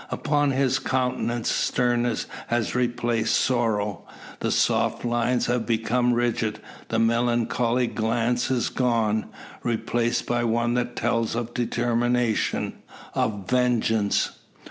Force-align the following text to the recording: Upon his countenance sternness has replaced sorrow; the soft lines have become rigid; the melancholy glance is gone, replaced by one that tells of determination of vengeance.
Upon 0.09 0.49
his 0.49 0.79
countenance 0.79 1.51
sternness 1.51 2.25
has 2.47 2.73
replaced 2.73 3.35
sorrow; 3.35 4.01
the 4.39 4.49
soft 4.49 5.05
lines 5.05 5.45
have 5.45 5.67
become 5.67 6.13
rigid; 6.15 6.59
the 6.87 6.97
melancholy 6.97 7.85
glance 7.85 8.49
is 8.49 8.69
gone, 8.69 9.27
replaced 9.61 10.25
by 10.25 10.43
one 10.43 10.73
that 10.73 10.95
tells 10.95 11.35
of 11.35 11.53
determination 11.53 12.81
of 13.13 13.47
vengeance. 13.47 14.39